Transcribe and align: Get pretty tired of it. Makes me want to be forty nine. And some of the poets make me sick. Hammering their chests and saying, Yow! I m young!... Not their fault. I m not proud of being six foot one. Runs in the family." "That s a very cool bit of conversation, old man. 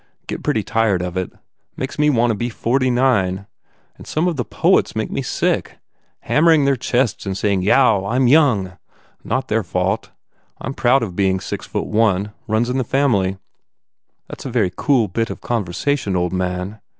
Get 0.25 0.41
pretty 0.41 0.63
tired 0.63 1.03
of 1.03 1.15
it. 1.15 1.31
Makes 1.77 1.99
me 1.99 2.09
want 2.09 2.31
to 2.31 2.35
be 2.35 2.49
forty 2.49 2.89
nine. 2.89 3.45
And 3.99 4.07
some 4.07 4.27
of 4.27 4.35
the 4.35 4.43
poets 4.43 4.95
make 4.95 5.11
me 5.11 5.21
sick. 5.21 5.77
Hammering 6.21 6.65
their 6.65 6.75
chests 6.75 7.27
and 7.27 7.37
saying, 7.37 7.61
Yow! 7.61 8.03
I 8.05 8.15
m 8.15 8.25
young!... 8.27 8.79
Not 9.23 9.47
their 9.47 9.61
fault. 9.61 10.09
I 10.59 10.65
m 10.65 10.71
not 10.71 10.77
proud 10.77 11.03
of 11.03 11.15
being 11.15 11.39
six 11.39 11.67
foot 11.67 11.85
one. 11.85 12.31
Runs 12.47 12.67
in 12.67 12.79
the 12.79 12.83
family." 12.83 13.37
"That 14.27 14.39
s 14.41 14.45
a 14.47 14.49
very 14.49 14.73
cool 14.75 15.07
bit 15.07 15.29
of 15.29 15.39
conversation, 15.39 16.15
old 16.15 16.33
man. 16.33 16.79